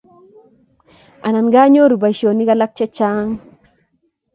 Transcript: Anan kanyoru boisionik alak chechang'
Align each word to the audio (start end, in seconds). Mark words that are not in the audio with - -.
Anan 1.27 1.47
kanyoru 1.55 1.95
boisionik 2.01 2.49
alak 2.53 2.71
chechang' 2.77 3.33